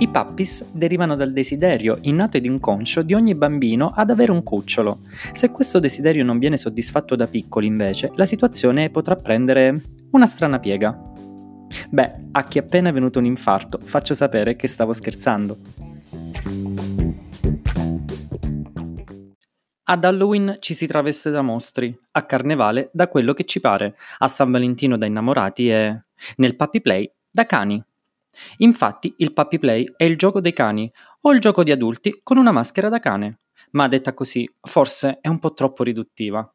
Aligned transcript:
I 0.00 0.08
puppies 0.08 0.64
derivano 0.72 1.14
dal 1.14 1.30
desiderio 1.30 1.98
innato 2.00 2.38
ed 2.38 2.46
inconscio 2.46 3.02
di 3.02 3.12
ogni 3.12 3.34
bambino 3.34 3.92
ad 3.94 4.08
avere 4.08 4.32
un 4.32 4.42
cucciolo. 4.42 5.00
Se 5.32 5.50
questo 5.50 5.78
desiderio 5.78 6.24
non 6.24 6.38
viene 6.38 6.56
soddisfatto 6.56 7.14
da 7.14 7.26
piccoli, 7.26 7.66
invece, 7.66 8.10
la 8.14 8.24
situazione 8.24 8.88
potrà 8.88 9.14
prendere 9.14 9.78
una 10.12 10.24
strana 10.24 10.58
piega. 10.58 10.98
Beh, 11.90 12.12
a 12.32 12.44
chi 12.44 12.56
è 12.56 12.62
appena 12.62 12.90
venuto 12.90 13.18
un 13.18 13.26
infarto, 13.26 13.78
faccio 13.84 14.14
sapere 14.14 14.56
che 14.56 14.68
stavo 14.68 14.94
scherzando. 14.94 15.58
Ad 19.82 20.04
Halloween 20.04 20.56
ci 20.60 20.72
si 20.72 20.86
traveste 20.86 21.30
da 21.30 21.42
mostri, 21.42 21.94
a 22.12 22.22
Carnevale 22.22 22.88
da 22.94 23.08
quello 23.08 23.34
che 23.34 23.44
ci 23.44 23.60
pare, 23.60 23.96
a 24.20 24.28
San 24.28 24.50
Valentino 24.50 24.96
da 24.96 25.04
innamorati 25.04 25.68
e, 25.68 26.04
nel 26.36 26.56
Puppy 26.56 26.80
Play, 26.80 27.12
da 27.30 27.44
cani. 27.44 27.84
Infatti 28.58 29.14
il 29.18 29.32
puppy 29.32 29.58
play 29.58 29.84
è 29.96 30.04
il 30.04 30.16
gioco 30.16 30.40
dei 30.40 30.52
cani 30.52 30.90
o 31.22 31.32
il 31.32 31.40
gioco 31.40 31.62
di 31.62 31.72
adulti 31.72 32.20
con 32.22 32.36
una 32.36 32.52
maschera 32.52 32.88
da 32.88 32.98
cane, 32.98 33.40
ma 33.72 33.88
detta 33.88 34.14
così 34.14 34.48
forse 34.60 35.18
è 35.20 35.28
un 35.28 35.38
po' 35.38 35.52
troppo 35.52 35.82
riduttiva. 35.82 36.48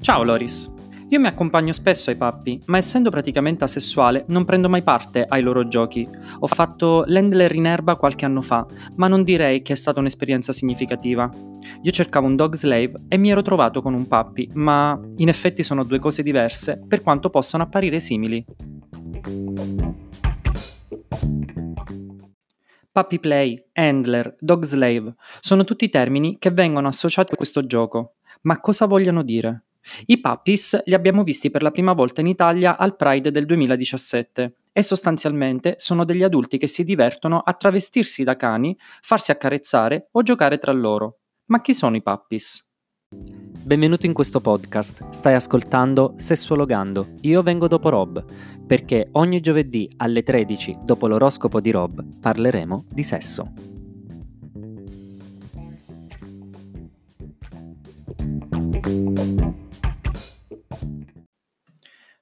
Ciao 0.00 0.24
Loris, 0.24 0.68
io 1.10 1.20
mi 1.20 1.26
accompagno 1.26 1.72
spesso 1.72 2.10
ai 2.10 2.16
pappi, 2.16 2.60
ma 2.66 2.78
essendo 2.78 3.10
praticamente 3.10 3.64
asessuale 3.64 4.24
non 4.28 4.44
prendo 4.44 4.68
mai 4.68 4.82
parte 4.82 5.24
ai 5.28 5.42
loro 5.42 5.68
giochi. 5.68 6.08
Ho 6.40 6.46
fatto 6.46 7.04
l'handler 7.06 7.54
in 7.54 7.66
erba 7.66 7.96
qualche 7.96 8.24
anno 8.24 8.40
fa, 8.40 8.66
ma 8.96 9.08
non 9.08 9.22
direi 9.22 9.62
che 9.62 9.74
è 9.74 9.76
stata 9.76 10.00
un'esperienza 10.00 10.52
significativa. 10.52 11.30
Io 11.82 11.90
cercavo 11.90 12.26
un 12.26 12.36
dog 12.36 12.54
slave 12.54 13.04
e 13.08 13.16
mi 13.16 13.30
ero 13.30 13.42
trovato 13.42 13.82
con 13.82 13.94
un 13.94 14.06
puppy, 14.06 14.48
ma 14.54 14.98
in 15.16 15.28
effetti 15.28 15.62
sono 15.62 15.84
due 15.84 15.98
cose 15.98 16.22
diverse, 16.22 16.80
per 16.86 17.02
quanto 17.02 17.30
possano 17.30 17.64
apparire 17.64 18.00
simili. 18.00 18.44
Puppy 22.92 23.18
play, 23.18 23.64
handler, 23.72 24.36
dog 24.38 24.64
slave 24.64 25.14
sono 25.40 25.64
tutti 25.64 25.88
termini 25.88 26.36
che 26.38 26.50
vengono 26.50 26.88
associati 26.88 27.32
a 27.32 27.36
questo 27.36 27.64
gioco. 27.64 28.16
Ma 28.42 28.60
cosa 28.60 28.84
vogliono 28.84 29.22
dire? 29.22 29.64
I 30.06 30.20
puppies 30.20 30.82
li 30.84 30.94
abbiamo 30.94 31.24
visti 31.24 31.50
per 31.50 31.62
la 31.62 31.70
prima 31.70 31.92
volta 31.92 32.20
in 32.20 32.26
Italia 32.26 32.76
al 32.76 32.94
Pride 32.94 33.30
del 33.30 33.46
2017 33.46 34.54
e 34.72 34.82
sostanzialmente 34.82 35.74
sono 35.78 36.04
degli 36.04 36.22
adulti 36.22 36.58
che 36.58 36.66
si 36.66 36.84
divertono 36.84 37.38
a 37.38 37.52
travestirsi 37.54 38.24
da 38.24 38.36
cani, 38.36 38.76
farsi 39.00 39.30
accarezzare 39.30 40.08
o 40.12 40.22
giocare 40.22 40.58
tra 40.58 40.72
loro. 40.72 41.21
Ma 41.52 41.60
chi 41.60 41.74
sono 41.74 41.96
i 41.96 42.02
puppies? 42.02 42.66
Benvenuto 43.14 44.06
in 44.06 44.14
questo 44.14 44.40
podcast. 44.40 45.10
Stai 45.10 45.34
ascoltando 45.34 46.14
Sessuologando. 46.16 47.16
Io 47.20 47.42
vengo 47.42 47.68
dopo 47.68 47.90
Rob, 47.90 48.24
perché 48.66 49.10
ogni 49.12 49.38
giovedì 49.40 49.92
alle 49.98 50.22
13, 50.22 50.78
dopo 50.82 51.06
l'oroscopo 51.06 51.60
di 51.60 51.70
Rob, 51.70 52.20
parleremo 52.20 52.86
di 52.88 53.02
sesso. 53.02 53.52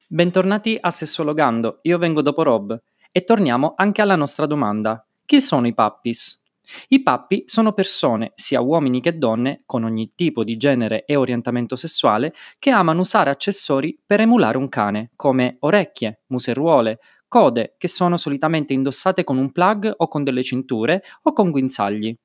Bentornati 0.09 0.77
a 0.81 0.91
Sessuologando, 0.91 1.78
io 1.83 1.98
vengo 1.98 2.20
dopo 2.20 2.42
Rob 2.42 2.83
e 3.12 3.22
torniamo 3.22 3.75
anche 3.77 4.03
alla 4.03 4.17
nostra 4.17 4.47
domanda. 4.47 5.06
Chi 5.25 5.41
sono 5.41 5.69
i 5.69 5.72
puppies? 5.72 6.39
I 6.88 7.02
pappi 7.02 7.42
sono 7.46 7.72
persone, 7.72 8.32
sia 8.34 8.60
uomini 8.60 9.00
che 9.00 9.16
donne, 9.18 9.62
con 9.66 9.84
ogni 9.84 10.12
tipo 10.14 10.44
di 10.44 10.56
genere 10.56 11.04
e 11.04 11.16
orientamento 11.16 11.76
sessuale, 11.76 12.34
che 12.58 12.70
amano 12.70 13.00
usare 13.00 13.30
accessori 13.30 13.98
per 14.04 14.20
emulare 14.20 14.58
un 14.58 14.68
cane, 14.68 15.10
come 15.16 15.56
orecchie, 15.60 16.22
museruole, 16.28 16.98
code, 17.28 17.74
che 17.78 17.88
sono 17.88 18.16
solitamente 18.16 18.72
indossate 18.72 19.25
con 19.25 19.38
un 19.38 19.53
plug 19.53 19.92
o 19.97 20.09
con 20.09 20.25
delle 20.25 20.42
cinture 20.42 21.03
o 21.22 21.32
con 21.32 21.50
guinzagli. 21.50 22.16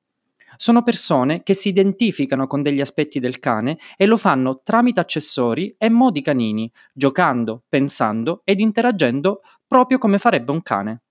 Sono 0.56 0.82
persone 0.82 1.42
che 1.42 1.54
si 1.54 1.68
identificano 1.68 2.46
con 2.46 2.62
degli 2.62 2.80
aspetti 2.80 3.18
del 3.18 3.38
cane 3.38 3.78
e 3.96 4.06
lo 4.06 4.16
fanno 4.16 4.60
tramite 4.62 5.00
accessori 5.00 5.74
e 5.76 5.90
modi 5.90 6.22
canini, 6.22 6.70
giocando, 6.92 7.64
pensando 7.68 8.40
ed 8.44 8.60
interagendo 8.60 9.40
proprio 9.66 9.98
come 9.98 10.18
farebbe 10.18 10.52
un 10.52 10.62
cane. 10.62 11.02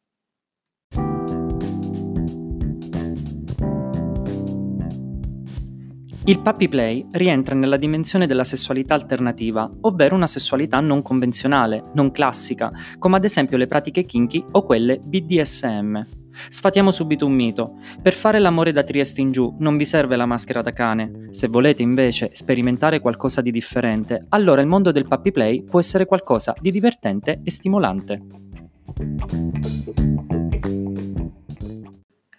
Il 6.27 6.41
puppy 6.41 6.67
play 6.67 7.05
rientra 7.11 7.53
nella 7.53 7.77
dimensione 7.77 8.25
della 8.25 8.43
sessualità 8.43 8.95
alternativa, 8.95 9.69
ovvero 9.81 10.15
una 10.15 10.25
sessualità 10.25 10.79
non 10.79 11.03
convenzionale, 11.03 11.83
non 11.93 12.09
classica, 12.09 12.71
come 12.97 13.17
ad 13.17 13.23
esempio 13.25 13.57
le 13.57 13.67
pratiche 13.67 14.05
kinky 14.05 14.43
o 14.53 14.63
quelle 14.63 14.97
BDSM. 14.97 16.03
Sfatiamo 16.49 16.89
subito 16.89 17.27
un 17.27 17.33
mito. 17.33 17.77
Per 18.01 18.13
fare 18.13 18.39
l'amore 18.39 18.71
da 18.71 18.81
Trieste 18.81 19.21
in 19.21 19.31
giù 19.31 19.55
non 19.59 19.77
vi 19.77 19.85
serve 19.85 20.15
la 20.15 20.25
maschera 20.25 20.63
da 20.63 20.73
cane. 20.73 21.27
Se 21.29 21.47
volete 21.47 21.83
invece 21.83 22.29
sperimentare 22.33 23.01
qualcosa 23.01 23.41
di 23.41 23.51
differente, 23.51 24.25
allora 24.29 24.61
il 24.61 24.67
mondo 24.67 24.91
del 24.91 25.07
puppy 25.07 25.31
play 25.31 25.63
può 25.63 25.79
essere 25.79 26.07
qualcosa 26.07 26.55
di 26.59 26.71
divertente 26.71 27.39
e 27.43 27.51
stimolante. 27.51 28.21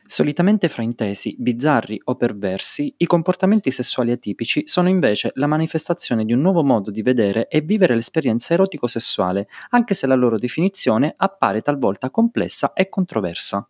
Solitamente 0.09 0.69
fraintesi, 0.69 1.35
bizzarri 1.37 2.01
o 2.05 2.15
perversi, 2.15 2.95
i 2.97 3.07
comportamenti 3.07 3.73
sessuali 3.73 4.13
atipici 4.13 4.63
sono 4.65 4.89
invece 4.89 5.33
la 5.35 5.49
manifestazione 5.49 6.25
di 6.25 6.33
un 6.33 6.41
nuovo 6.41 6.63
modo 6.63 6.93
di 6.93 7.03
vedere 7.03 7.49
e 7.49 7.61
vivere 7.61 7.95
l'esperienza 7.95 8.55
erotico-sessuale, 8.55 9.49
anche 9.71 9.95
se 9.95 10.07
la 10.07 10.15
loro 10.15 10.39
definizione 10.39 11.13
appare 11.17 11.61
talvolta 11.61 12.11
complessa 12.11 12.73
e 12.73 12.89
controversa. 12.89 13.69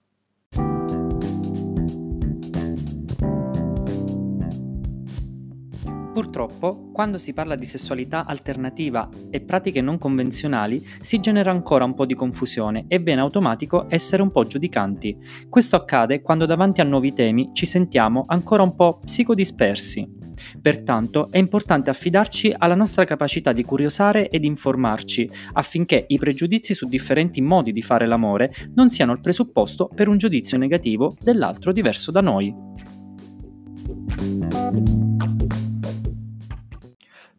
Purtroppo, 6.16 6.88
quando 6.94 7.18
si 7.18 7.34
parla 7.34 7.56
di 7.56 7.66
sessualità 7.66 8.24
alternativa 8.24 9.06
e 9.28 9.42
pratiche 9.42 9.82
non 9.82 9.98
convenzionali, 9.98 10.82
si 11.02 11.20
genera 11.20 11.50
ancora 11.50 11.84
un 11.84 11.92
po' 11.92 12.06
di 12.06 12.14
confusione 12.14 12.86
e 12.88 13.00
viene 13.00 13.20
automatico 13.20 13.84
essere 13.90 14.22
un 14.22 14.30
po' 14.30 14.46
giudicanti. 14.46 15.14
Questo 15.46 15.76
accade 15.76 16.22
quando 16.22 16.46
davanti 16.46 16.80
a 16.80 16.84
nuovi 16.84 17.12
temi 17.12 17.50
ci 17.52 17.66
sentiamo 17.66 18.24
ancora 18.28 18.62
un 18.62 18.74
po' 18.74 19.00
psicodispersi. 19.04 20.10
Pertanto 20.58 21.30
è 21.30 21.36
importante 21.36 21.90
affidarci 21.90 22.54
alla 22.56 22.74
nostra 22.74 23.04
capacità 23.04 23.52
di 23.52 23.62
curiosare 23.62 24.30
ed 24.30 24.42
informarci, 24.44 25.30
affinché 25.52 26.06
i 26.08 26.16
pregiudizi 26.16 26.72
su 26.72 26.88
differenti 26.88 27.42
modi 27.42 27.72
di 27.72 27.82
fare 27.82 28.06
l'amore 28.06 28.54
non 28.72 28.88
siano 28.88 29.12
il 29.12 29.20
presupposto 29.20 29.90
per 29.94 30.08
un 30.08 30.16
giudizio 30.16 30.56
negativo 30.56 31.14
dell'altro 31.20 31.72
diverso 31.72 32.10
da 32.10 32.22
noi. 32.22 32.54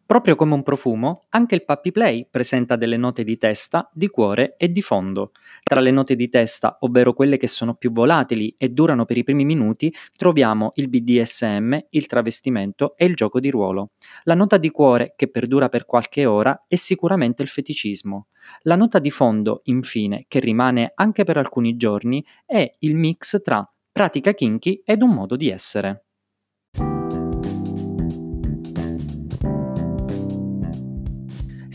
Proprio 0.08 0.36
come 0.36 0.54
un 0.54 0.62
profumo, 0.62 1.26
anche 1.28 1.54
il 1.54 1.66
Puppy 1.66 1.92
Play 1.92 2.26
presenta 2.30 2.76
delle 2.76 2.96
note 2.96 3.24
di 3.24 3.36
testa, 3.36 3.90
di 3.92 4.08
cuore 4.08 4.54
e 4.56 4.70
di 4.70 4.80
fondo. 4.80 5.32
Tra 5.62 5.80
le 5.80 5.90
note 5.90 6.16
di 6.16 6.30
testa, 6.30 6.78
ovvero 6.80 7.12
quelle 7.12 7.36
che 7.36 7.46
sono 7.46 7.74
più 7.74 7.92
volatili 7.92 8.54
e 8.56 8.70
durano 8.70 9.04
per 9.04 9.18
i 9.18 9.22
primi 9.22 9.44
minuti, 9.44 9.94
troviamo 10.14 10.72
il 10.76 10.88
BDSM, 10.88 11.76
il 11.90 12.06
travestimento 12.06 12.96
e 12.96 13.04
il 13.04 13.14
gioco 13.16 13.38
di 13.38 13.50
ruolo. 13.50 13.90
La 14.22 14.32
nota 14.32 14.56
di 14.56 14.70
cuore, 14.70 15.12
che 15.14 15.28
perdura 15.28 15.68
per 15.68 15.84
qualche 15.84 16.24
ora, 16.24 16.64
è 16.66 16.76
sicuramente 16.76 17.42
il 17.42 17.48
feticismo. 17.48 18.28
La 18.62 18.76
nota 18.76 18.98
di 19.00 19.10
fondo, 19.10 19.60
infine, 19.64 20.24
che 20.26 20.40
rimane 20.40 20.92
anche 20.94 21.24
per 21.24 21.36
alcuni 21.36 21.76
giorni, 21.76 22.24
è 22.46 22.76
il 22.78 22.94
mix 22.94 23.42
tra 23.42 23.70
pratica 23.92 24.32
kinky 24.32 24.80
ed 24.86 25.02
un 25.02 25.10
modo 25.10 25.36
di 25.36 25.50
essere. 25.50 26.04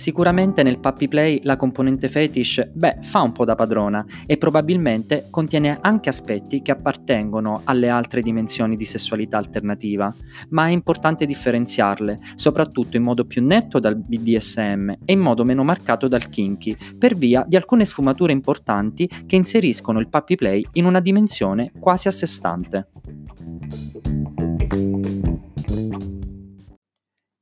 Sicuramente 0.04 0.64
nel 0.64 0.80
puppy 0.80 1.08
play 1.08 1.40
la 1.44 1.56
componente 1.56 2.10
fetish, 2.10 2.72
beh, 2.74 2.98
fa 3.04 3.22
un 3.22 3.32
po' 3.32 3.46
da 3.46 3.56
padrona 3.56 4.06
e 4.26 4.36
probabilmente 4.36 5.28
contiene 5.30 5.78
anche 5.80 6.10
aspetti 6.10 6.62
che 6.62 6.72
appartengono 6.72 7.62
alle 7.64 7.88
altre 7.88 8.22
dimensioni 8.22 8.76
di 8.76 8.84
sessualità 8.84 9.38
alternativa, 9.38 10.14
ma 10.50 10.68
è 10.68 10.72
importante 10.72 11.26
differenziarle, 11.26 12.20
soprattutto 12.36 12.98
in 12.98 13.04
modo 13.04 13.24
più 13.24 13.42
netto 13.46 13.80
dal 13.80 13.96
BDSM 13.96 14.90
e 15.06 15.14
in 15.14 15.22
modo 15.22 15.46
meno 15.46 15.64
marcato 15.64 16.10
dal 16.10 16.28
kinky, 16.28 16.76
per 16.98 17.16
via 17.16 17.46
di 17.48 17.56
alcune 17.56 17.86
sfumature 17.86 18.34
importanti 18.34 19.10
che 19.26 19.38
inseriscono 19.38 20.02
il 20.02 20.10
puppy 20.10 20.36
play 20.36 20.68
in 20.74 20.84
una 20.84 21.00
dimensione 21.00 21.72
quasi 21.80 22.10
a 22.10 22.12
sé 22.12 22.26
stante. 22.26 22.88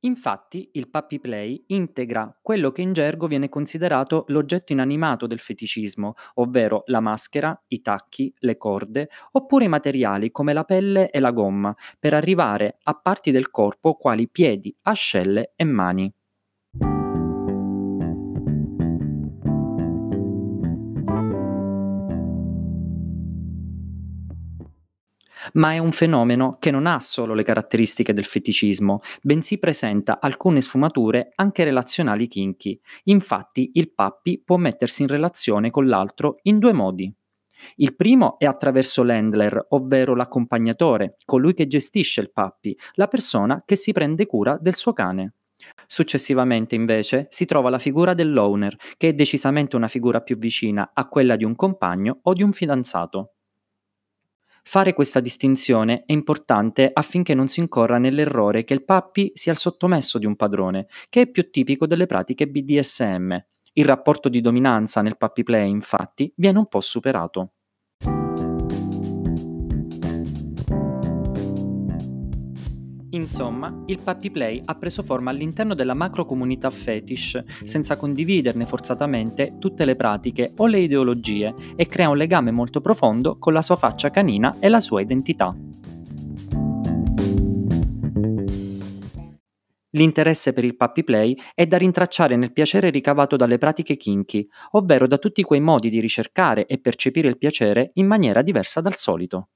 Infatti, 0.04 0.68
il 0.72 0.90
puppy 0.90 1.18
play 1.20 1.64
integra 1.68 2.36
quello 2.42 2.72
che 2.72 2.82
in 2.82 2.92
gergo 2.92 3.26
viene 3.26 3.48
considerato 3.48 4.24
l'oggetto 4.28 4.72
inanimato 4.72 5.26
del 5.26 5.38
feticismo, 5.38 6.14
ovvero 6.34 6.82
la 6.86 7.00
maschera, 7.00 7.60
i 7.68 7.80
tacchi, 7.80 8.32
le 8.38 8.56
corde, 8.56 9.08
oppure 9.32 9.64
i 9.64 9.68
materiali 9.68 10.30
come 10.30 10.52
la 10.52 10.64
pelle 10.64 11.10
e 11.10 11.20
la 11.20 11.30
gomma, 11.30 11.74
per 11.98 12.14
arrivare 12.14 12.78
a 12.82 12.94
parti 12.94 13.30
del 13.30 13.50
corpo 13.50 13.94
quali 13.94 14.28
piedi, 14.28 14.74
ascelle 14.82 15.52
e 15.56 15.64
mani. 15.64 16.12
Ma 25.54 25.72
è 25.72 25.78
un 25.78 25.92
fenomeno 25.92 26.56
che 26.58 26.70
non 26.70 26.86
ha 26.86 26.98
solo 27.00 27.34
le 27.34 27.42
caratteristiche 27.42 28.12
del 28.12 28.24
feticismo, 28.24 29.00
bensì 29.22 29.58
presenta 29.58 30.18
alcune 30.20 30.60
sfumature 30.60 31.32
anche 31.34 31.64
relazionali 31.64 32.26
kinky. 32.26 32.80
Infatti 33.04 33.72
il 33.74 33.92
pappi 33.92 34.40
può 34.42 34.56
mettersi 34.56 35.02
in 35.02 35.08
relazione 35.08 35.70
con 35.70 35.86
l'altro 35.86 36.36
in 36.42 36.58
due 36.58 36.72
modi. 36.72 37.12
Il 37.76 37.94
primo 37.94 38.38
è 38.38 38.46
attraverso 38.46 39.02
l'handler, 39.04 39.66
ovvero 39.70 40.16
l'accompagnatore, 40.16 41.16
colui 41.24 41.54
che 41.54 41.66
gestisce 41.66 42.20
il 42.20 42.32
pappi, 42.32 42.76
la 42.94 43.06
persona 43.06 43.62
che 43.64 43.76
si 43.76 43.92
prende 43.92 44.26
cura 44.26 44.58
del 44.60 44.74
suo 44.74 44.92
cane. 44.92 45.34
Successivamente, 45.86 46.74
invece, 46.74 47.26
si 47.28 47.44
trova 47.44 47.70
la 47.70 47.78
figura 47.78 48.14
dell'owner, 48.14 48.74
che 48.96 49.10
è 49.10 49.12
decisamente 49.12 49.76
una 49.76 49.86
figura 49.86 50.20
più 50.22 50.36
vicina 50.36 50.90
a 50.92 51.06
quella 51.06 51.36
di 51.36 51.44
un 51.44 51.54
compagno 51.54 52.18
o 52.22 52.32
di 52.32 52.42
un 52.42 52.52
fidanzato. 52.52 53.34
Fare 54.64 54.94
questa 54.94 55.20
distinzione 55.20 56.04
è 56.06 56.12
importante 56.12 56.88
affinché 56.92 57.34
non 57.34 57.48
si 57.48 57.60
incorra 57.60 57.98
nell'errore 57.98 58.64
che 58.64 58.74
il 58.74 58.84
pappi 58.84 59.32
sia 59.34 59.52
il 59.52 59.58
sottomesso 59.58 60.18
di 60.18 60.26
un 60.26 60.36
padrone, 60.36 60.86
che 61.08 61.22
è 61.22 61.30
più 61.30 61.50
tipico 61.50 61.86
delle 61.86 62.06
pratiche 62.06 62.46
BDSM. 62.48 63.36
Il 63.74 63.84
rapporto 63.84 64.28
di 64.28 64.40
dominanza 64.40 65.02
nel 65.02 65.16
puppy 65.16 65.42
play, 65.42 65.68
infatti, 65.68 66.32
viene 66.36 66.58
un 66.58 66.68
po' 66.68 66.80
superato. 66.80 67.54
Insomma, 73.14 73.82
il 73.86 74.00
puppy 74.02 74.30
play 74.30 74.62
ha 74.64 74.74
preso 74.74 75.02
forma 75.02 75.30
all'interno 75.30 75.74
della 75.74 75.92
macro 75.92 76.24
comunità 76.24 76.70
fetish, 76.70 77.42
senza 77.62 77.96
condividerne 77.96 78.64
forzatamente 78.64 79.56
tutte 79.58 79.84
le 79.84 79.96
pratiche 79.96 80.52
o 80.56 80.66
le 80.66 80.78
ideologie, 80.78 81.54
e 81.76 81.86
crea 81.86 82.08
un 82.08 82.16
legame 82.16 82.50
molto 82.52 82.80
profondo 82.80 83.36
con 83.38 83.52
la 83.52 83.60
sua 83.60 83.76
faccia 83.76 84.10
canina 84.10 84.56
e 84.58 84.68
la 84.68 84.80
sua 84.80 85.02
identità. 85.02 85.54
L'interesse 89.94 90.54
per 90.54 90.64
il 90.64 90.74
puppy 90.74 91.04
play 91.04 91.36
è 91.54 91.66
da 91.66 91.76
rintracciare 91.76 92.36
nel 92.36 92.54
piacere 92.54 92.88
ricavato 92.88 93.36
dalle 93.36 93.58
pratiche 93.58 93.98
kinky, 93.98 94.46
ovvero 94.70 95.06
da 95.06 95.18
tutti 95.18 95.42
quei 95.42 95.60
modi 95.60 95.90
di 95.90 96.00
ricercare 96.00 96.64
e 96.64 96.80
percepire 96.80 97.28
il 97.28 97.36
piacere 97.36 97.90
in 97.94 98.06
maniera 98.06 98.40
diversa 98.40 98.80
dal 98.80 98.96
solito. 98.96 99.48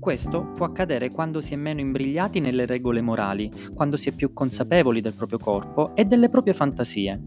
Questo 0.00 0.52
può 0.54 0.64
accadere 0.64 1.10
quando 1.10 1.42
si 1.42 1.52
è 1.52 1.56
meno 1.58 1.80
imbrigliati 1.80 2.40
nelle 2.40 2.64
regole 2.64 3.02
morali, 3.02 3.50
quando 3.74 3.96
si 3.96 4.08
è 4.08 4.12
più 4.12 4.32
consapevoli 4.32 5.02
del 5.02 5.12
proprio 5.12 5.36
corpo 5.36 5.94
e 5.94 6.06
delle 6.06 6.30
proprie 6.30 6.54
fantasie. 6.54 7.20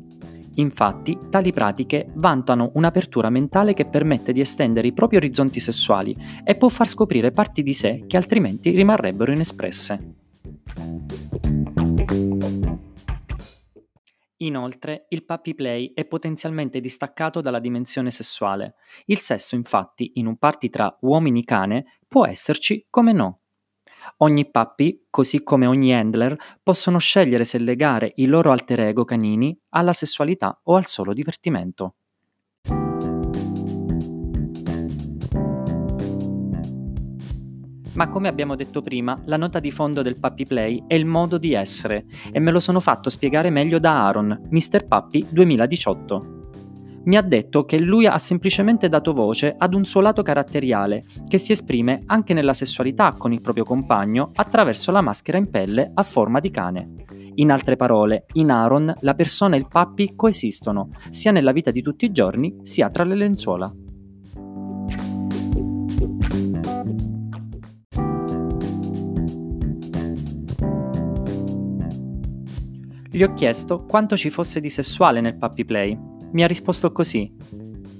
Infatti, 0.55 1.15
tali 1.29 1.51
pratiche 1.51 2.07
vantano 2.15 2.71
un'apertura 2.73 3.29
mentale 3.29 3.75
che 3.75 3.85
permette 3.85 4.33
di 4.33 4.39
estendere 4.39 4.87
i 4.87 4.93
propri 4.93 5.17
orizzonti 5.17 5.59
sessuali 5.59 6.15
e 6.43 6.55
può 6.55 6.67
far 6.67 6.87
scoprire 6.87 7.29
parti 7.29 7.61
di 7.61 7.73
sé 7.75 8.05
che 8.07 8.17
altrimenti 8.17 8.71
rimarrebbero 8.71 9.31
inespresse. 9.31 10.22
Inoltre, 14.43 15.05
il 15.09 15.25
puppy 15.25 15.53
play 15.53 15.93
è 15.93 16.05
potenzialmente 16.05 16.79
distaccato 16.79 17.39
dalla 17.39 17.59
dimensione 17.59 18.11
sessuale. 18.11 18.75
Il 19.05 19.19
sesso, 19.19 19.55
infatti, 19.55 20.13
in 20.15 20.27
un 20.27 20.37
party 20.37 20.69
tra 20.69 20.95
uomini-cane 21.01 21.99
può 22.07 22.25
esserci 22.27 22.87
come 22.89 23.13
no. 23.13 23.39
Ogni 24.17 24.49
puppy, 24.49 25.05
così 25.09 25.43
come 25.43 25.65
ogni 25.65 25.93
handler, 25.93 26.35
possono 26.61 26.97
scegliere 26.97 27.45
se 27.45 27.57
legare 27.57 28.11
i 28.15 28.25
loro 28.25 28.51
alter 28.51 28.81
ego 28.81 29.05
canini 29.05 29.57
alla 29.69 29.93
sessualità 29.93 30.59
o 30.63 30.75
al 30.75 30.85
solo 30.85 31.13
divertimento. 31.13 31.95
Ma 37.95 38.09
come 38.09 38.27
abbiamo 38.27 38.55
detto 38.55 38.81
prima, 38.81 39.19
la 39.25 39.37
nota 39.37 39.59
di 39.59 39.69
fondo 39.69 40.01
del 40.01 40.19
Puppy 40.19 40.45
Play 40.45 40.83
è 40.87 40.95
il 40.95 41.05
modo 41.05 41.37
di 41.37 41.53
essere 41.53 42.05
e 42.31 42.39
me 42.39 42.49
lo 42.49 42.59
sono 42.59 42.79
fatto 42.79 43.09
spiegare 43.09 43.51
meglio 43.51 43.77
da 43.77 44.05
Aaron, 44.05 44.47
Mr. 44.49 44.87
Puppy 44.87 45.27
2018. 45.29 46.41
Mi 47.05 47.17
ha 47.17 47.21
detto 47.21 47.65
che 47.65 47.77
lui 47.79 48.07
ha 48.07 48.17
semplicemente 48.17 48.87
dato 48.87 49.13
voce 49.13 49.53
ad 49.55 49.73
un 49.73 49.83
suo 49.83 49.99
lato 49.99 50.23
caratteriale, 50.23 51.03
che 51.27 51.37
si 51.37 51.51
esprime 51.51 52.01
anche 52.05 52.33
nella 52.33 52.53
sessualità 52.53 53.11
con 53.11 53.33
il 53.33 53.41
proprio 53.41 53.65
compagno 53.65 54.31
attraverso 54.33 54.91
la 54.91 55.01
maschera 55.01 55.37
in 55.37 55.49
pelle 55.49 55.91
a 55.93 56.03
forma 56.03 56.39
di 56.39 56.49
cane. 56.49 56.95
In 57.35 57.51
altre 57.51 57.75
parole, 57.75 58.25
in 58.33 58.51
Aaron 58.51 58.93
la 59.01 59.13
persona 59.15 59.55
e 59.55 59.59
il 59.59 59.67
puppy 59.67 60.15
coesistono, 60.15 60.89
sia 61.09 61.31
nella 61.31 61.51
vita 61.51 61.71
di 61.71 61.81
tutti 61.81 62.05
i 62.05 62.11
giorni, 62.11 62.57
sia 62.61 62.89
tra 62.89 63.03
le 63.03 63.15
lenzuola. 63.15 63.71
Gli 73.15 73.21
ho 73.21 73.31
chiesto 73.35 73.85
quanto 73.85 74.17
ci 74.17 74.31
fosse 74.31 74.59
di 74.59 74.71
sessuale 74.71 75.21
nel 75.21 75.37
puppy 75.37 75.65
play. 75.65 75.95
Mi 76.31 76.41
ha 76.41 76.47
risposto 76.47 76.91
così. 76.91 77.31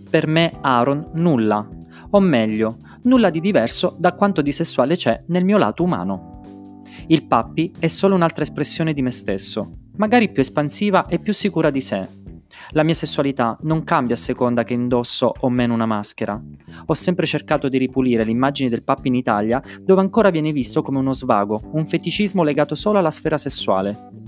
Per 0.09 0.25
me, 0.25 0.57
Aaron, 0.59 1.11
nulla. 1.13 1.69
O 2.09 2.19
meglio, 2.19 2.77
nulla 3.03 3.29
di 3.29 3.39
diverso 3.39 3.95
da 3.99 4.13
quanto 4.13 4.41
di 4.41 4.51
sessuale 4.51 4.95
c'è 4.95 5.23
nel 5.27 5.45
mio 5.45 5.59
lato 5.59 5.83
umano. 5.83 6.81
Il 7.09 7.27
puppy 7.27 7.71
è 7.77 7.85
solo 7.89 8.15
un'altra 8.15 8.41
espressione 8.41 8.91
di 8.91 9.03
me 9.03 9.11
stesso, 9.11 9.69
magari 9.97 10.31
più 10.31 10.41
espansiva 10.41 11.05
e 11.05 11.19
più 11.19 11.31
sicura 11.31 11.69
di 11.69 11.81
sé. 11.81 12.07
La 12.71 12.81
mia 12.81 12.95
sessualità 12.95 13.55
non 13.61 13.83
cambia 13.83 14.15
a 14.15 14.17
seconda 14.17 14.63
che 14.63 14.73
indosso 14.73 15.31
o 15.41 15.49
meno 15.51 15.75
una 15.75 15.85
maschera. 15.85 16.41
Ho 16.87 16.93
sempre 16.95 17.27
cercato 17.27 17.69
di 17.69 17.77
ripulire 17.77 18.23
l'immagine 18.23 18.67
del 18.67 18.81
puppy 18.81 19.09
in 19.09 19.15
Italia, 19.15 19.61
dove 19.79 20.01
ancora 20.01 20.31
viene 20.31 20.51
visto 20.51 20.81
come 20.81 20.97
uno 20.97 21.13
svago, 21.13 21.61
un 21.73 21.85
feticismo 21.85 22.41
legato 22.41 22.73
solo 22.73 22.97
alla 22.97 23.11
sfera 23.11 23.37
sessuale. 23.37 24.22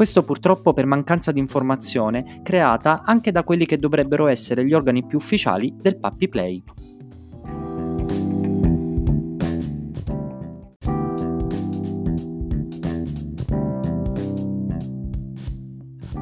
Questo 0.00 0.22
purtroppo 0.22 0.72
per 0.72 0.86
mancanza 0.86 1.30
di 1.30 1.40
informazione 1.40 2.40
creata 2.42 3.02
anche 3.04 3.30
da 3.30 3.44
quelli 3.44 3.66
che 3.66 3.76
dovrebbero 3.76 4.28
essere 4.28 4.64
gli 4.64 4.72
organi 4.72 5.04
più 5.04 5.18
ufficiali 5.18 5.74
del 5.76 5.98
Puppy 5.98 6.26
Play. 6.26 6.62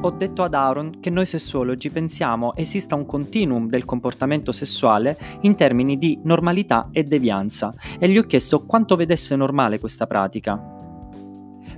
Ho 0.01 0.11
detto 0.11 0.43
ad 0.43 0.53
Aaron 0.53 0.99
che 0.99 1.09
noi 1.09 1.25
sessuologi 1.25 1.89
pensiamo 1.89 2.53
esista 2.57 2.95
un 2.95 3.05
continuum 3.05 3.69
del 3.69 3.85
comportamento 3.85 4.51
sessuale 4.51 5.17
in 5.43 5.55
termini 5.55 5.97
di 5.97 6.19
normalità 6.23 6.89
e 6.91 7.05
devianza 7.05 7.73
e 7.97 8.09
gli 8.09 8.17
ho 8.17 8.23
chiesto 8.23 8.65
quanto 8.65 8.97
vedesse 8.97 9.37
normale 9.37 9.79
questa 9.79 10.05
pratica. 10.05 10.78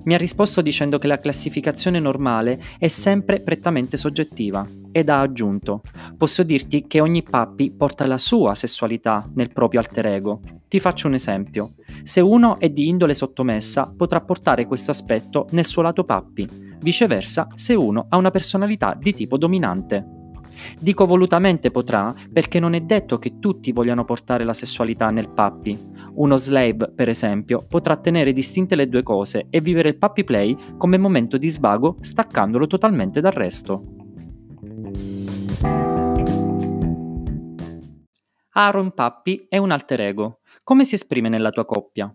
Mi 0.04 0.16
ha 0.16 0.18
risposto 0.18 0.62
dicendo 0.62 0.98
che 0.98 1.08
la 1.08 1.20
classificazione 1.20 2.00
normale 2.00 2.60
è 2.80 2.88
sempre 2.88 3.42
prettamente 3.42 3.98
soggettiva 3.98 4.68
ed 4.92 5.10
ha 5.10 5.20
aggiunto: 5.20 5.82
Posso 6.18 6.42
dirti 6.44 6.88
che 6.88 7.00
ogni 7.00 7.22
puppy 7.22 7.72
porta 7.72 8.08
la 8.08 8.18
sua 8.18 8.56
sessualità 8.56 9.30
nel 9.36 9.52
proprio 9.52 9.80
alter 9.80 10.08
ego. 10.08 10.40
Ti 10.68 10.80
faccio 10.80 11.08
un 11.08 11.14
esempio. 11.14 11.74
Se 12.04 12.20
uno 12.20 12.60
è 12.60 12.70
di 12.70 12.88
indole 12.88 13.14
sottomessa, 13.14 13.94
potrà 13.96 14.22
portare 14.22 14.66
questo 14.66 14.90
aspetto 14.90 15.48
nel 15.52 15.66
suo 15.66 15.84
lato 15.84 16.04
puppy. 16.04 16.48
Viceversa, 16.80 17.48
se 17.54 17.76
uno 17.76 18.08
ha 18.10 18.18
una 18.18 18.32
personalità 18.32 18.98
di 19.00 19.14
tipo 19.14 19.38
dominante. 19.38 20.21
Dico 20.80 21.06
volutamente 21.06 21.72
potrà 21.72 22.14
perché 22.32 22.60
non 22.60 22.74
è 22.74 22.82
detto 22.82 23.20
che 23.20 23.40
tutti 23.40 23.72
vogliano 23.72 24.04
portare 24.04 24.44
la 24.44 24.54
sessualità 24.54 25.10
nel 25.10 25.30
puppy. 25.30 25.78
Uno 26.14 26.36
slave, 26.36 26.92
per 26.94 27.10
esempio, 27.10 27.66
potrà 27.68 27.98
tenere 27.98 28.34
distinte 28.34 28.76
le 28.76 28.90
due 28.90 29.04
cose 29.04 29.48
e 29.50 29.62
vivere 29.62 29.90
il 29.90 29.98
puppy 29.98 30.24
play 30.24 30.58
come 30.78 30.98
momento 30.98 31.38
di 31.38 31.50
svago 31.50 31.96
staccandolo 32.02 32.68
totalmente 32.68 33.22
dal 33.22 33.32
resto. 33.32 33.84
Aaron 38.54 38.92
Puppy 38.92 39.46
è 39.48 39.58
un 39.58 39.72
alter 39.72 40.02
ego. 40.02 40.40
Come 40.64 40.84
si 40.84 40.96
esprime 40.96 41.30
nella 41.30 41.52
tua 41.52 41.66
coppia? 41.66 42.14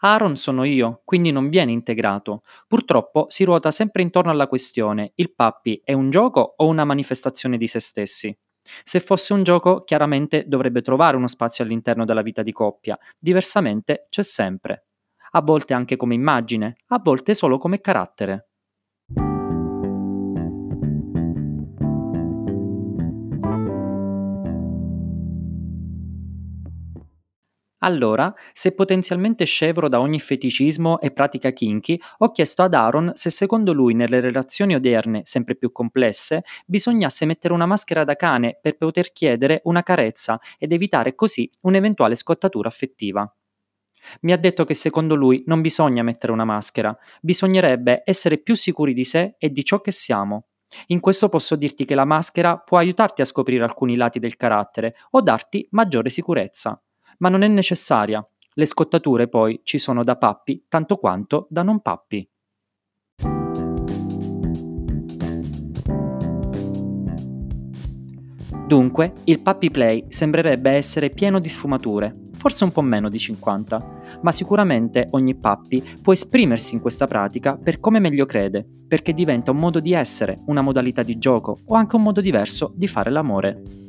Aaron 0.00 0.36
sono 0.36 0.64
io, 0.64 1.02
quindi 1.04 1.30
non 1.32 1.48
viene 1.48 1.72
integrato. 1.72 2.42
Purtroppo 2.66 3.26
si 3.28 3.44
ruota 3.44 3.70
sempre 3.70 4.02
intorno 4.02 4.30
alla 4.30 4.48
questione: 4.48 5.12
il 5.16 5.32
puppy 5.34 5.80
è 5.84 5.92
un 5.92 6.10
gioco 6.10 6.54
o 6.56 6.66
una 6.66 6.84
manifestazione 6.84 7.56
di 7.56 7.66
se 7.66 7.80
stessi? 7.80 8.36
Se 8.82 9.00
fosse 9.00 9.32
un 9.32 9.42
gioco, 9.42 9.80
chiaramente 9.80 10.44
dovrebbe 10.46 10.82
trovare 10.82 11.16
uno 11.16 11.28
spazio 11.28 11.64
all'interno 11.64 12.04
della 12.04 12.22
vita 12.22 12.42
di 12.42 12.52
coppia, 12.52 12.98
diversamente 13.18 14.06
c'è 14.10 14.22
sempre. 14.22 14.86
A 15.32 15.40
volte 15.42 15.74
anche 15.74 15.96
come 15.96 16.14
immagine, 16.14 16.76
a 16.88 17.00
volte 17.02 17.34
solo 17.34 17.58
come 17.58 17.80
carattere. 17.80 18.48
Allora, 27.80 28.32
se 28.54 28.72
potenzialmente 28.72 29.44
scevro 29.44 29.88
da 29.88 30.00
ogni 30.00 30.18
feticismo 30.18 30.98
e 30.98 31.10
pratica 31.10 31.50
kinky, 31.50 31.98
ho 32.18 32.32
chiesto 32.32 32.62
ad 32.62 32.72
Aaron 32.72 33.10
se 33.14 33.28
secondo 33.28 33.74
lui 33.74 33.92
nelle 33.92 34.20
relazioni 34.20 34.74
odierne, 34.74 35.20
sempre 35.24 35.56
più 35.56 35.70
complesse, 35.72 36.42
bisognasse 36.64 37.26
mettere 37.26 37.52
una 37.52 37.66
maschera 37.66 38.04
da 38.04 38.16
cane 38.16 38.58
per 38.62 38.78
poter 38.78 39.12
chiedere 39.12 39.60
una 39.64 39.82
carezza 39.82 40.40
ed 40.58 40.72
evitare 40.72 41.14
così 41.14 41.50
un'eventuale 41.62 42.14
scottatura 42.14 42.68
affettiva. 42.68 43.30
Mi 44.22 44.32
ha 44.32 44.38
detto 44.38 44.64
che 44.64 44.74
secondo 44.74 45.14
lui 45.14 45.42
non 45.46 45.60
bisogna 45.60 46.02
mettere 46.02 46.32
una 46.32 46.44
maschera, 46.44 46.96
bisognerebbe 47.20 48.02
essere 48.06 48.38
più 48.38 48.54
sicuri 48.54 48.94
di 48.94 49.04
sé 49.04 49.34
e 49.36 49.50
di 49.50 49.62
ciò 49.64 49.82
che 49.82 49.90
siamo. 49.90 50.46
In 50.86 51.00
questo 51.00 51.28
posso 51.28 51.56
dirti 51.56 51.84
che 51.84 51.94
la 51.94 52.04
maschera 52.06 52.56
può 52.56 52.78
aiutarti 52.78 53.20
a 53.20 53.26
scoprire 53.26 53.64
alcuni 53.64 53.96
lati 53.96 54.18
del 54.18 54.36
carattere 54.36 54.94
o 55.10 55.20
darti 55.20 55.66
maggiore 55.72 56.08
sicurezza 56.08 56.80
ma 57.18 57.28
non 57.28 57.42
è 57.42 57.48
necessaria. 57.48 58.26
Le 58.54 58.66
scottature 58.66 59.28
poi 59.28 59.60
ci 59.64 59.78
sono 59.78 60.02
da 60.02 60.16
pappi 60.16 60.64
tanto 60.68 60.96
quanto 60.96 61.46
da 61.50 61.62
non 61.62 61.80
pappi. 61.80 62.28
Dunque, 68.66 69.12
il 69.24 69.40
Puppy 69.40 69.70
Play 69.70 70.06
sembrerebbe 70.08 70.72
essere 70.72 71.10
pieno 71.10 71.38
di 71.38 71.48
sfumature, 71.48 72.16
forse 72.32 72.64
un 72.64 72.72
po' 72.72 72.80
meno 72.80 73.08
di 73.08 73.16
50, 73.16 74.18
ma 74.22 74.32
sicuramente 74.32 75.06
ogni 75.10 75.36
puppy 75.36 75.80
può 76.02 76.12
esprimersi 76.12 76.74
in 76.74 76.80
questa 76.80 77.06
pratica 77.06 77.56
per 77.56 77.78
come 77.78 78.00
meglio 78.00 78.26
crede, 78.26 78.66
perché 78.88 79.12
diventa 79.12 79.52
un 79.52 79.58
modo 79.58 79.78
di 79.78 79.92
essere, 79.92 80.42
una 80.46 80.62
modalità 80.62 81.04
di 81.04 81.16
gioco 81.16 81.58
o 81.64 81.74
anche 81.76 81.94
un 81.94 82.02
modo 82.02 82.20
diverso 82.20 82.72
di 82.74 82.88
fare 82.88 83.10
l'amore. 83.10 83.85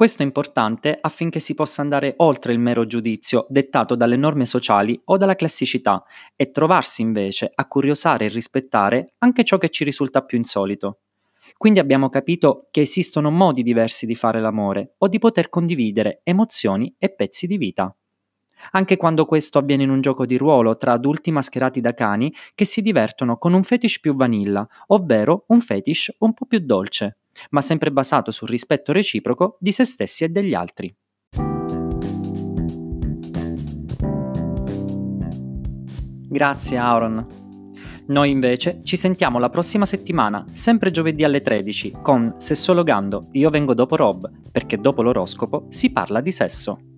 Questo 0.00 0.22
è 0.22 0.24
importante 0.24 0.96
affinché 0.98 1.40
si 1.40 1.52
possa 1.52 1.82
andare 1.82 2.14
oltre 2.16 2.54
il 2.54 2.58
mero 2.58 2.86
giudizio 2.86 3.44
dettato 3.50 3.96
dalle 3.96 4.16
norme 4.16 4.46
sociali 4.46 4.98
o 5.04 5.18
dalla 5.18 5.34
classicità 5.34 6.02
e 6.36 6.50
trovarsi 6.50 7.02
invece 7.02 7.52
a 7.54 7.66
curiosare 7.66 8.24
e 8.24 8.28
rispettare 8.28 9.12
anche 9.18 9.44
ciò 9.44 9.58
che 9.58 9.68
ci 9.68 9.84
risulta 9.84 10.22
più 10.22 10.38
insolito. 10.38 11.00
Quindi 11.58 11.80
abbiamo 11.80 12.08
capito 12.08 12.68
che 12.70 12.80
esistono 12.80 13.30
modi 13.30 13.62
diversi 13.62 14.06
di 14.06 14.14
fare 14.14 14.40
l'amore 14.40 14.94
o 14.96 15.06
di 15.06 15.18
poter 15.18 15.50
condividere 15.50 16.22
emozioni 16.24 16.94
e 16.96 17.10
pezzi 17.10 17.46
di 17.46 17.58
vita. 17.58 17.94
Anche 18.70 18.96
quando 18.96 19.26
questo 19.26 19.58
avviene 19.58 19.82
in 19.82 19.90
un 19.90 20.00
gioco 20.00 20.24
di 20.24 20.38
ruolo 20.38 20.78
tra 20.78 20.92
adulti 20.92 21.30
mascherati 21.30 21.82
da 21.82 21.92
cani 21.92 22.32
che 22.54 22.64
si 22.64 22.80
divertono 22.80 23.36
con 23.36 23.52
un 23.52 23.64
fetish 23.64 24.00
più 24.00 24.14
vanilla, 24.14 24.66
ovvero 24.86 25.44
un 25.48 25.60
fetish 25.60 26.14
un 26.20 26.32
po' 26.32 26.46
più 26.46 26.60
dolce 26.60 27.18
ma 27.50 27.60
sempre 27.60 27.90
basato 27.90 28.30
sul 28.30 28.48
rispetto 28.48 28.92
reciproco 28.92 29.56
di 29.60 29.72
se 29.72 29.84
stessi 29.84 30.24
e 30.24 30.28
degli 30.28 30.54
altri. 30.54 30.94
Grazie 36.28 36.76
Aaron. 36.76 37.26
Noi 38.06 38.30
invece 38.30 38.80
ci 38.82 38.96
sentiamo 38.96 39.38
la 39.38 39.50
prossima 39.50 39.84
settimana, 39.84 40.44
sempre 40.52 40.90
giovedì 40.90 41.22
alle 41.22 41.40
13, 41.40 41.98
con 42.02 42.34
Sessologando, 42.38 43.28
io 43.32 43.50
vengo 43.50 43.74
dopo 43.74 43.94
Rob, 43.94 44.30
perché 44.50 44.78
dopo 44.78 45.02
l'oroscopo 45.02 45.66
si 45.68 45.92
parla 45.92 46.20
di 46.20 46.32
sesso. 46.32 46.89